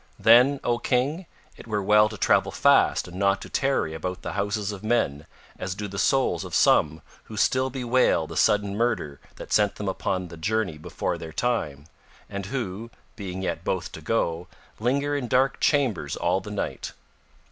Then, 0.17 0.59
O 0.63 0.79
King, 0.79 1.27
it 1.57 1.67
were 1.67 1.83
well 1.83 2.09
to 2.09 2.17
travel 2.17 2.51
fast 2.51 3.07
and 3.07 3.19
not 3.19 3.39
to 3.43 3.49
tarry 3.49 3.93
about 3.93 4.23
the 4.23 4.31
houses 4.31 4.71
of 4.71 4.83
men 4.83 5.27
as 5.59 5.75
do 5.75 5.87
the 5.87 5.99
souls 5.99 6.43
of 6.43 6.55
some 6.55 7.03
who 7.25 7.37
still 7.37 7.69
bewail 7.69 8.25
the 8.25 8.35
sudden 8.35 8.75
murder 8.75 9.19
that 9.35 9.53
sent 9.53 9.75
them 9.75 9.87
upon 9.87 10.29
the 10.29 10.37
journey 10.37 10.79
before 10.79 11.19
their 11.19 11.31
time, 11.31 11.85
and 12.31 12.47
who, 12.47 12.89
being 13.15 13.43
yet 13.43 13.59
loth 13.63 13.91
to 13.91 14.01
go, 14.01 14.47
linger 14.79 15.15
in 15.15 15.27
dark 15.27 15.59
chambers 15.59 16.15
all 16.15 16.41
the 16.41 16.49
night. 16.49 16.93